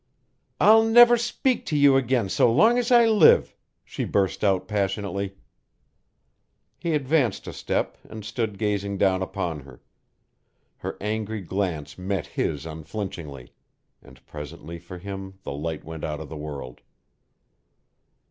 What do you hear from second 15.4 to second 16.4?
the light went out of the